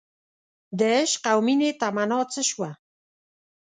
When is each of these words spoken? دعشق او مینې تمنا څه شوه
دعشق 0.79 1.21
او 1.31 1.39
مینې 1.45 1.69
تمنا 1.81 2.19
څه 2.33 2.41
شوه 2.49 2.69